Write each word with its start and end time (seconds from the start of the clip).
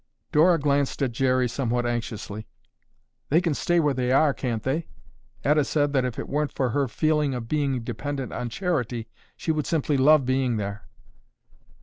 Dora 0.31 0.57
glanced 0.57 1.03
at 1.03 1.11
Jerry 1.11 1.47
somewhat 1.47 1.85
anxiously. 1.85 2.47
"They 3.29 3.39
can 3.39 3.53
stay 3.53 3.79
where 3.79 3.93
they 3.93 4.11
are, 4.11 4.33
can't 4.33 4.63
they? 4.63 4.87
Etta 5.43 5.63
said 5.63 5.93
that 5.93 6.05
if 6.05 6.17
it 6.17 6.27
weren't 6.27 6.51
for 6.51 6.71
her 6.71 6.87
feeling 6.87 7.35
of 7.35 7.47
being 7.47 7.83
dependent 7.83 8.33
on 8.33 8.49
charity, 8.49 9.09
she 9.37 9.51
would 9.51 9.67
simply 9.67 9.97
love 9.97 10.25
being 10.25 10.57
there." 10.57 10.87